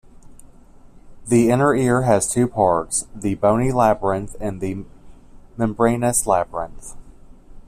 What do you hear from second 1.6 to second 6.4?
ear has two parts: the bony labyrinth and the membranous